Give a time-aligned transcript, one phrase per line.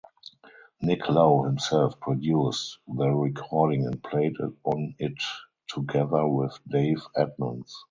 [0.81, 5.21] Nick Lowe himself produced the recording and played on it
[5.69, 7.79] together with Dave Edmunds.